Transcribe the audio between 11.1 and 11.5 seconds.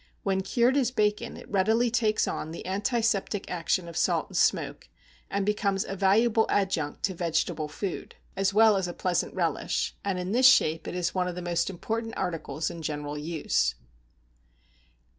one of the